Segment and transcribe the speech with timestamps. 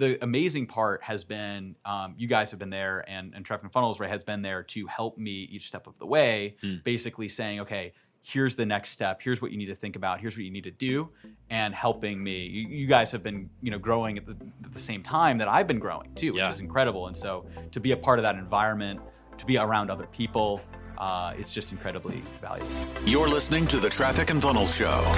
[0.00, 3.72] the amazing part has been um, you guys have been there and, and Traffic and
[3.72, 6.82] Funnels right has been there to help me each step of the way, Mm.
[6.84, 10.36] basically saying, okay, here's the next step, here's what you need to think about, here's
[10.36, 11.08] what you need to do,
[11.48, 12.36] and helping me.
[12.46, 15.48] You, you guys have been you know growing at the, at the same time that
[15.48, 16.52] I've been growing too, which Yeah.
[16.52, 17.06] is incredible.
[17.06, 19.00] And so to be a part of that environment,
[19.38, 20.60] to be around other people,
[20.98, 22.70] uh, it's just incredibly valuable.
[23.06, 25.14] You're listening to the Traffic and Funnels Show.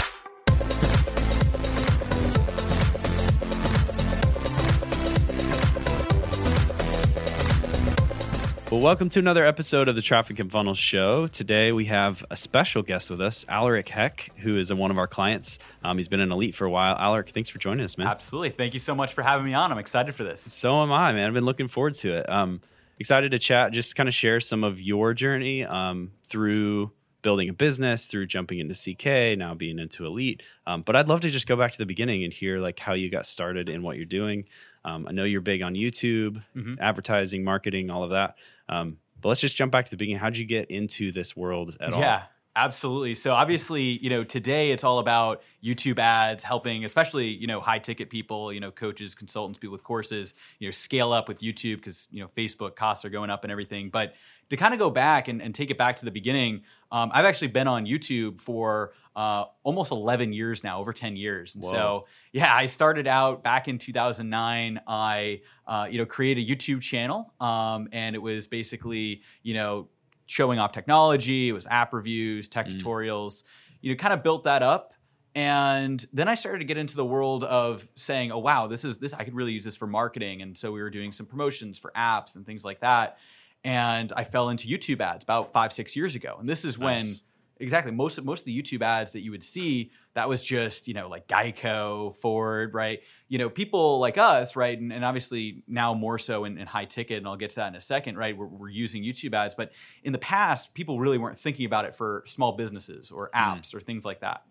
[8.72, 11.26] Well, welcome to another episode of the Traffic and Funnels Show.
[11.26, 15.06] Today we have a special guest with us, Alaric Heck, who is one of our
[15.06, 15.58] clients.
[15.84, 16.96] Um, he's been an elite for a while.
[16.96, 18.06] Alaric, thanks for joining us, man.
[18.06, 18.48] Absolutely.
[18.48, 19.70] Thank you so much for having me on.
[19.70, 20.40] I'm excited for this.
[20.40, 21.26] So am I, man.
[21.26, 22.30] I've been looking forward to it.
[22.30, 22.62] Um,
[22.98, 27.52] excited to chat, just kind of share some of your journey um, through building a
[27.52, 30.42] business, through jumping into CK, now being into Elite.
[30.66, 32.94] Um, but I'd love to just go back to the beginning and hear like how
[32.94, 34.46] you got started in what you're doing.
[34.84, 36.78] Um, I know you're big on YouTube, Mhm.
[36.80, 38.36] advertising, marketing, all of that.
[38.68, 40.18] Um, but let's just jump back to the beginning.
[40.18, 42.00] How'd you get into this world at all?
[42.00, 42.22] Yeah,
[42.56, 43.14] absolutely.
[43.14, 47.78] So obviously, you know, today it's all about YouTube ads, helping especially, you know, high
[47.78, 51.76] ticket people, you know, coaches, consultants, people with courses, you know, scale up with YouTube
[51.76, 53.90] because, you know, Facebook costs are going up and everything.
[53.90, 54.14] But
[54.50, 57.24] to kind of go back and, and take it back to the beginning, um, I've
[57.24, 61.54] actually been on YouTube for uh, almost 11 years now, over 10 years.
[61.54, 61.70] And Whoa.
[61.70, 64.80] so, yeah, I started out back in 2009.
[64.86, 69.88] I, uh, you know, created a YouTube channel, um, and it was basically, you know,
[70.26, 71.48] showing off technology.
[71.48, 72.80] It was app reviews, tech Mm.
[72.80, 73.42] tutorials.
[73.80, 74.92] You know, kind of built that up,
[75.34, 78.98] and then I started to get into the world of saying, "Oh, wow, this is
[78.98, 79.12] this.
[79.14, 81.90] I could really use this for marketing." And so we were doing some promotions for
[81.96, 83.18] apps and things like that.
[83.64, 86.36] And I fell into YouTube ads about five, six years ago.
[86.38, 87.22] And this is when Nice.
[87.62, 90.88] Exactly most of most of the YouTube ads that you would see that was just
[90.88, 93.00] you know like Geico, Ford, right?
[93.28, 94.78] You know people like us, right?
[94.78, 97.68] And, and obviously now more so in, in high ticket, and I'll get to that
[97.68, 98.36] in a second, right?
[98.36, 99.72] We're, we're using YouTube ads, but
[100.04, 103.40] in the past, people really weren't thinking about it for small businesses or mm.
[103.40, 104.42] apps or things like that.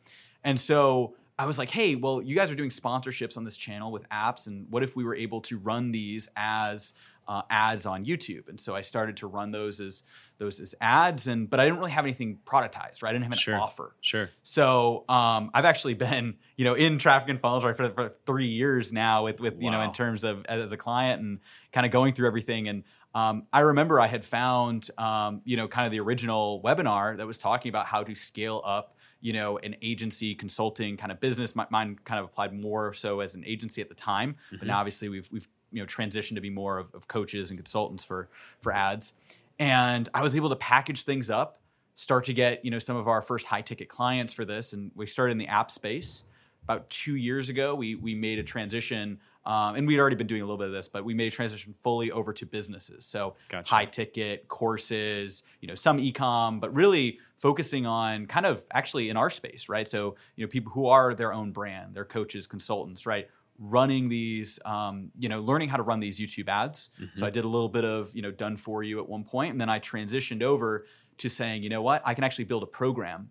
[0.44, 3.92] And so I was like, hey, well, you guys are doing sponsorships on this channel
[3.92, 6.94] with apps, and what if we were able to run these as
[7.28, 8.48] uh, ads on YouTube?
[8.50, 10.04] And so I started to run those as
[10.38, 13.10] those as ads, and but I didn't really have anything productized, right?
[13.10, 13.56] I didn't have an Sure.
[13.60, 13.96] offer.
[14.02, 14.30] Sure.
[14.44, 18.48] So um, I've actually been, you know, in traffic and funnels right for, for three
[18.48, 21.40] years now with, with you know, in terms of as, as a client and
[21.72, 22.68] kind of going through everything.
[22.68, 22.84] And
[23.14, 27.28] um, I remember I had found, um, you know, kind of the original webinar that
[27.28, 31.56] was talking about how to scale up, you know, an agency consulting kind of business.
[31.56, 34.68] My, mine kind of applied more so as an agency at the time, but Mhm.
[34.68, 38.04] now obviously we've we've you know transitioned to be more of, of coaches and consultants
[38.04, 39.14] for for ads.
[39.60, 41.62] And I was able to package things up
[41.96, 44.74] start to get you know some of our first high ticket clients for this.
[44.74, 46.24] And we started in the app space.
[46.64, 50.44] About two years ago we we made a transition um, and we'd already been doing
[50.44, 53.06] a little bit of this but we made a transition fully over to businesses.
[53.06, 53.74] So Gotcha.
[53.74, 59.18] high ticket courses you know some ecom but really focusing on kind of actually in
[59.18, 59.88] our space right?
[59.88, 63.28] So you know people who are their own brand they're coaches consultants right
[63.62, 66.90] running these um, you know learning how to run these youtube ads.
[67.16, 69.52] So i did a little bit of you know done for you at one point
[69.52, 70.86] and then i transitioned over
[71.20, 72.02] to saying you know what?
[72.04, 73.30] I can actually build a program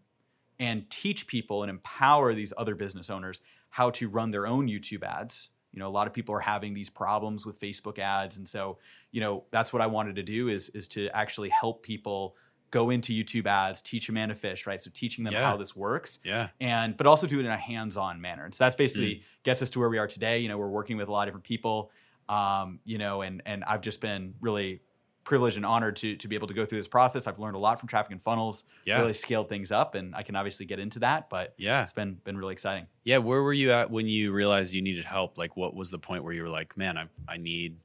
[0.60, 3.40] and teach people and empower these other business owners
[3.70, 5.50] how to run their own youtube ads.
[5.72, 8.78] You know a lot of people are having these problems with facebook ads and so
[9.10, 12.36] you know that's what i wanted to do is is to actually help people
[12.70, 15.44] go into youtube ads teach a man to fish right so teaching them Yeah.
[15.50, 16.48] how this works Yeah.
[16.60, 18.44] and but also do it in a hands-on manner.
[18.44, 19.22] And so that's basically Mm.
[19.42, 20.38] gets us to where we are today.
[20.38, 21.91] You know, we're working with a lot of different people.
[22.28, 24.82] Um, you know, and and I've just been really
[25.25, 27.26] privileged and honored to to be able to go through this process.
[27.26, 28.64] I've learned a lot from traffic and funnels.
[28.87, 28.98] Yeah.
[29.00, 31.28] Really scaled things up, and I can obviously get into that.
[31.28, 31.82] But Yeah.
[31.82, 32.87] it's been been really exciting.
[33.04, 35.38] Yeah, where were you at when you realized you needed help?
[35.38, 37.76] Like, what was the point where you were like, "Man, I I need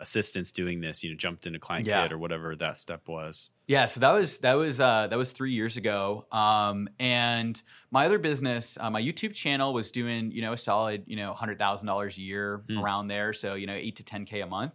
[0.00, 1.02] assistance doing this"?
[1.04, 2.02] You know, jumped into Client Yeah.
[2.02, 3.50] Kit or whatever that step was.
[3.66, 6.26] Yeah, so that was that was uh, that was three years ago.
[6.30, 7.60] Um, and
[7.90, 11.32] my other business, uh, my YouTube channel, was doing you know a solid you know
[11.32, 12.78] hundred thousand dollars a year Hmm.
[12.78, 13.32] around there.
[13.32, 14.72] So you know eight to ten k a month.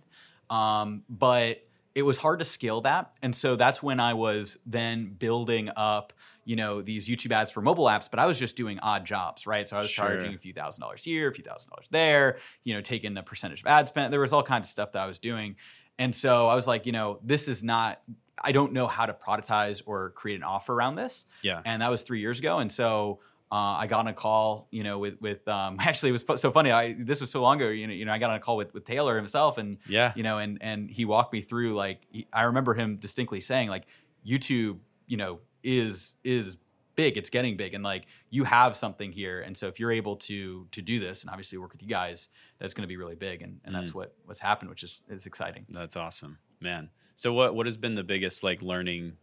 [0.50, 1.64] Um, but
[1.96, 6.14] it was hard to scale that, and so that's when I was then building up
[6.46, 8.10] you know these YouTube ads for mobile apps.
[8.10, 9.68] But I was just doing odd jobs, right?
[9.68, 10.08] So I was Sure.
[10.08, 12.40] charging a few thousand dollars here, a few thousand dollars there.
[12.64, 14.12] You know, taking a percentage of ad spend.
[14.12, 15.58] There was all kinds of stuff that I was doing.
[16.00, 18.02] And so I was like, you know, this is not,
[18.42, 21.26] I don't know how to productize or create an offer around this.
[21.42, 21.62] Yeah.
[21.66, 22.60] And that was three years ago.
[22.60, 23.20] And so
[23.52, 26.38] uh, I got on a call, you know, with, with, um, actually it was fu-
[26.38, 26.72] so funny.
[26.72, 28.58] I, this was so long ago, you know, you know, I got on a call
[28.58, 30.14] with, with Taylor himself and, Yeah.
[30.16, 33.70] you know, and, and he walked me through like, he, I remember him distinctly saying
[33.70, 33.86] like,
[34.28, 36.58] YouTube, you know, is, is
[36.96, 37.16] big.
[37.18, 39.40] It's getting big, and like you have something here.
[39.42, 42.28] And so if you're able to to do this, and obviously work with you guys,
[42.60, 43.42] that's going to be really big.
[43.42, 43.96] And and that's Mm.
[43.96, 45.66] what what's happened, which is is exciting.
[45.70, 46.90] That's awesome, man.
[47.16, 49.14] So what what has been the biggest like learning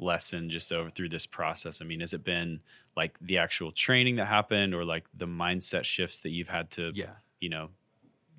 [0.00, 1.80] lesson just over through this process?
[1.80, 2.60] I mean, has it been
[2.96, 6.90] like the actual training that happened, or like the mindset shifts that you've had to,
[6.94, 7.10] Yeah,
[7.40, 7.68] you know,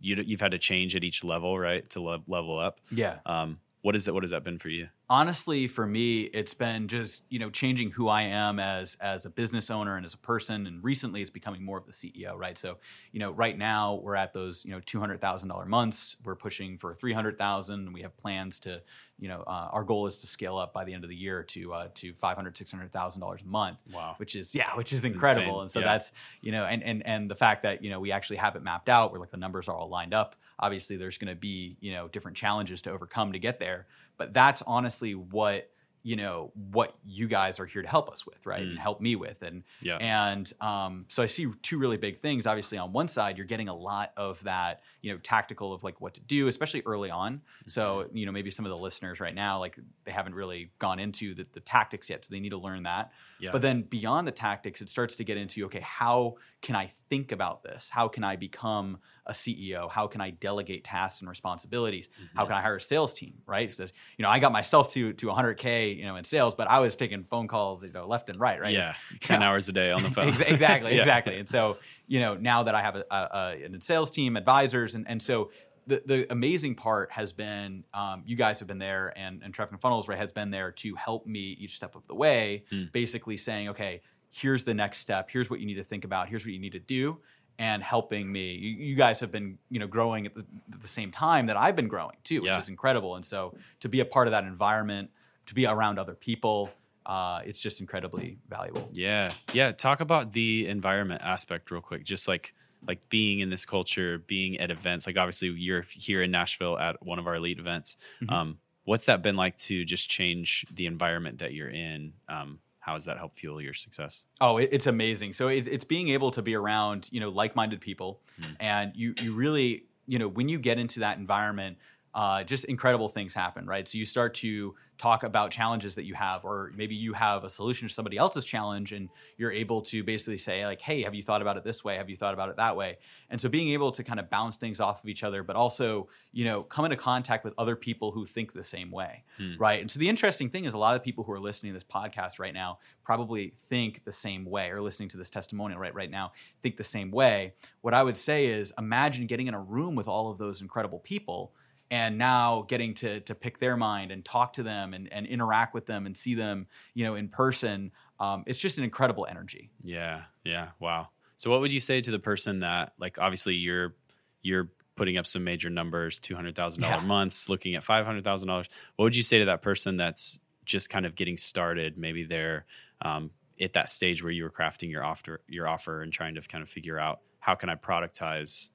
[0.02, 2.82] you you've had to change at each level, right, to le- level up?
[2.92, 3.20] yeah.
[3.26, 4.14] Um, what is that?
[4.14, 4.90] What has that been for you?
[5.12, 9.30] Honestly for me it's been just you know changing who i am as as a
[9.30, 12.58] business owner and as a person and recently it's becoming more of the ceo right?
[12.58, 12.78] So
[13.12, 16.16] you know right now we're at those you know $200000 months.
[16.24, 18.82] We're pushing for 300000 we have plans to
[19.20, 21.44] you know uh, our goal is to scale up by the end of the year
[21.44, 24.16] to uh, to 500 $600000 a month Wow.
[24.18, 25.62] which is yeah which is incredible.
[25.62, 25.86] insane, and so yeah.
[25.88, 26.12] that's
[26.42, 28.88] you know and and and the fact that you know we actually have it mapped
[28.88, 31.92] out where like the numbers are all lined up obviously there's going to be you
[31.92, 33.88] know different challenges to overcome to get there
[34.18, 35.68] but that's honestly what
[36.04, 38.82] you know what you guys are here to help us with right and Mm.
[38.82, 39.98] help me with and Yeah.
[39.98, 43.68] and um, so i see two really big things obviously on one side you're getting
[43.70, 47.42] a lot of that you know tactical of like what to do especially early on
[47.68, 50.98] so you know maybe some of the listeners right now like they haven't really gone
[50.98, 53.52] into the, the tactics yet so they need to learn that Yeah.
[53.52, 57.32] but then beyond the tactics, it starts to get into okay, how can I think
[57.32, 57.90] about this?
[57.90, 59.90] How can I become a CEO?
[59.90, 62.08] How can I delegate tasks and responsibilities?
[62.08, 62.38] Mm-hmm.
[62.38, 63.34] How can I hire a sales team?
[63.48, 63.74] Right?
[63.74, 63.86] So,
[64.18, 66.96] you know, I got myself to to 100k, you know, in sales, but I was
[66.96, 68.62] taking phone calls, you know, left and right.
[68.62, 68.74] Right?
[68.74, 68.94] Yeah.
[69.22, 70.30] Ten hours a day on the phone.
[70.42, 71.02] Exactly, Yeah.
[71.02, 71.38] exactly.
[71.40, 71.78] And so,
[72.08, 75.52] you know, now that I have a, a, a, sales team, advisors, and and so
[75.88, 79.72] the the amazing part has been um, you guys have been there, and and Traffic
[79.74, 82.84] and Funnels right has been there to help me each step of the way, Hmm.
[82.92, 86.44] basically saying, okay, here's the next step, here's what you need to think about, here's
[86.46, 87.18] what you need to do.
[87.60, 90.44] And helping me, you, you guys have been, you know, growing at the,
[90.74, 92.60] at the same time that I've been growing too, which Yeah.
[92.60, 93.18] is incredible.
[93.18, 95.12] And so, to be a part of that environment,
[95.46, 96.72] to be around other people,
[97.06, 98.90] uh, it's just incredibly valuable.
[98.94, 99.32] Yeah.
[99.54, 99.74] Yeah.
[99.74, 102.04] Talk about the environment aspect real quick.
[102.04, 102.56] Just like
[102.88, 105.06] like being in this culture, being at events.
[105.06, 107.96] Like obviously you're here in Nashville at one of our elite events.
[108.24, 108.32] Mhm.
[108.32, 112.14] Um, what's that been like to just change the environment that you're in?
[112.28, 114.26] Um, how has that helped fuel your success?
[114.42, 115.34] Oh, it, it's amazing.
[115.34, 118.56] So it's it's being able to be around you know like-minded people, Mm.
[118.60, 121.78] and you you really you know when you get into that environment,
[122.14, 123.88] uh, just incredible things happen, right?
[123.88, 127.50] So you start to talk about challenges that you have, or maybe you have a
[127.50, 131.24] solution to somebody else's challenge, and you're able to basically say like, "Hey, have you
[131.24, 131.96] thought about it this way?
[131.96, 132.98] Have you thought about it that way?"
[133.30, 136.10] And so being able to kind of bounce things off of each other, but also
[136.34, 139.56] you know come into contact with other people who think the same way, Hmm.
[139.58, 139.80] right?
[139.82, 141.84] And so the interesting thing is a lot of people who are listening to this
[141.86, 146.12] podcast right now probably think the same way, or listening to this testimonial right right
[146.12, 147.54] now think the same way.
[147.82, 151.00] What I would say is imagine getting in a room with all of those incredible
[151.00, 151.54] people
[151.92, 155.76] and now getting to to pick their mind and talk to them and, and interact
[155.76, 156.66] with them and see them
[156.96, 161.10] you know in person um, it's just an incredible energy Yeah, yeah, wow.
[161.38, 163.96] So what would you say to the person that like obviously you're
[164.42, 166.92] you're putting up some major numbers, two hundred thousand Yeah.
[166.96, 168.68] dollar months, looking at five hundred thousand dollars.
[168.96, 171.98] What would you say to that person that's just kind of getting started?
[171.98, 172.66] Maybe they're
[173.02, 176.42] um, at that stage where you were crafting your offer your offer and trying to
[176.42, 178.70] kind of figure out how can I productize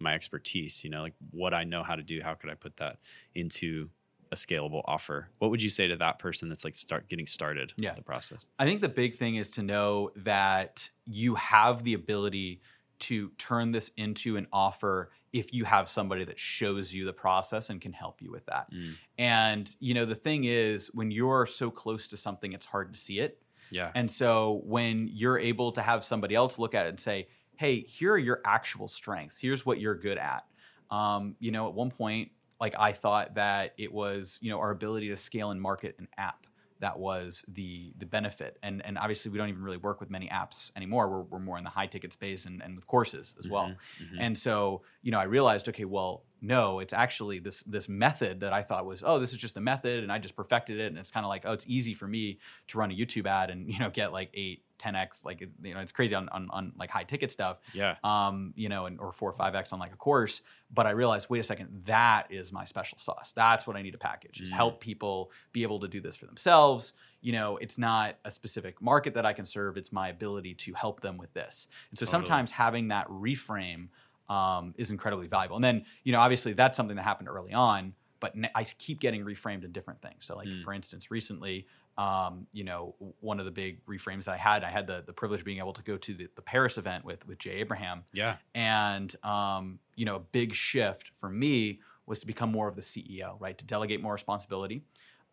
[0.00, 2.76] my expertise, you know, like what I know how to do, how could I put
[2.78, 2.98] that
[3.34, 3.90] into
[4.32, 5.28] a scalable offer?
[5.38, 7.94] What would you say to that person that's like start getting started Yeah.
[7.94, 8.48] the process?
[8.58, 12.60] I think the big thing is to know that you have the ability
[13.00, 17.70] to turn this into an offer if you have somebody that shows you the process
[17.70, 18.70] and can help you with that.
[18.72, 18.94] Mm.
[19.18, 23.00] And you know, the thing is when you're so close to something it's hard to
[23.00, 23.42] see it.
[23.70, 23.90] Yeah.
[23.94, 27.28] And so when you're able to have somebody else look at it and say,
[27.60, 29.38] "Hey, here are your actual strengths.
[29.40, 30.44] Here's what you're good at."
[30.90, 34.70] Um, you know, at one point, like I thought that it was, you know, our
[34.70, 36.46] ability to scale and market an app
[36.80, 38.58] that was the the benefit.
[38.62, 41.08] And and obviously, we don't even really work with many apps anymore.
[41.10, 43.74] We're, we're more in the high ticket space and, and with courses as well.
[43.74, 44.18] Mhm, mhm.
[44.18, 48.52] And so, you know, I realized, okay, well, no, it's actually this this method that
[48.52, 50.98] I thought was, oh, this is just a method, and I just perfected it, and
[50.98, 53.68] it's kind of like, oh, it's easy for me to run a YouTube ad and
[53.72, 56.72] you know get like eight, 10x, like it- you know, it's crazy on on, on
[56.78, 57.96] like high ticket stuff, yeah.
[58.04, 60.42] um, you know, and or four or five x on like a course.
[60.72, 63.32] But I realized, wait a second, that is my special sauce.
[63.34, 64.40] That's what I need to package.
[64.40, 64.54] Is Mm.
[64.56, 66.92] help people be able to do this for themselves.
[67.22, 69.76] You know, it's not a specific market that I can serve.
[69.76, 71.66] It's my ability to help them with this.
[71.90, 72.22] And so Totally.
[72.22, 73.88] sometimes having that reframe
[74.30, 75.56] um, is incredibly valuable.
[75.56, 79.24] And then, you know, obviously that's something that happened early on, but I keep getting
[79.24, 80.24] reframed in different things.
[80.26, 80.62] So, like Mm.
[80.64, 81.66] for instance, recently,
[81.98, 85.12] um, you know, one of the big reframes that I had, I had the, the
[85.12, 88.04] privilege of being able to go to the, the Paris event with with Jay Abraham,
[88.12, 88.36] Yeah.
[88.54, 92.82] and um, you know, a big shift for me was to become more of the
[92.82, 93.56] CEO, right?
[93.58, 94.82] To delegate more responsibility.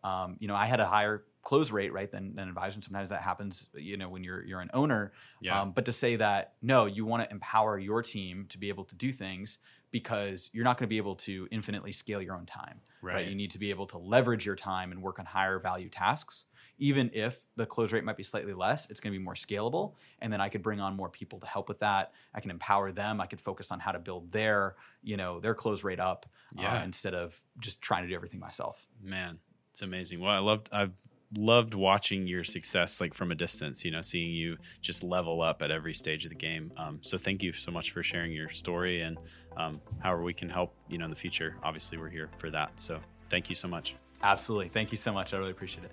[0.04, 2.74] Um, you know, I had a higher close rate, right, than, than advisor.
[2.74, 5.12] And sometimes that happens, you know, when you're you're an owner.
[5.40, 5.62] Yeah.
[5.62, 8.84] Um, but to say that no, you want to empower your team to be able
[8.84, 9.58] to do things
[9.90, 12.80] because you're not going to be able to infinitely scale your own time.
[13.00, 13.26] Right.
[13.28, 16.44] You need to be able to leverage your time and work on higher value tasks.
[16.80, 19.94] Even if the close rate might be slightly less, it's going to be more scalable.
[20.20, 22.12] And then I could bring on more people to help with that.
[22.34, 23.20] I can empower them.
[23.20, 26.26] I could focus on how to build their, you know, their close rate up
[26.56, 26.84] uh, Yeah.
[26.84, 28.86] instead of just trying to do everything myself.
[29.02, 29.38] Man,
[29.78, 30.18] it's amazing.
[30.18, 30.92] Well, I loved I've
[31.36, 35.62] loved watching your success like from a distance, you know, seeing you just level up
[35.62, 36.72] at every stage of the game.
[36.76, 39.18] Um, so thank you so much for sharing your story and
[39.56, 41.54] um, however we can help, you know, in the future.
[41.62, 42.72] Obviously, we're here for that.
[42.74, 42.98] So
[43.30, 43.94] thank you so much.
[44.20, 44.68] Absolutely.
[44.68, 45.32] Thank you so much.
[45.32, 45.92] I really appreciate it.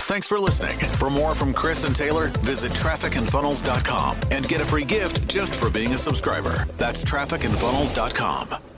[0.00, 0.78] Thanks for listening.
[0.98, 5.70] For more from Chris and Taylor, visit trafficandfunnels.com and get a free gift just for
[5.70, 6.68] being a subscriber.
[6.76, 8.69] That's trafficandfunnels.com.